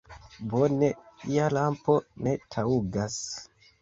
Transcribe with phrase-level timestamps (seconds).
[0.53, 0.87] Bone,
[1.25, 1.99] lia lampo
[2.29, 3.19] ne taŭgas!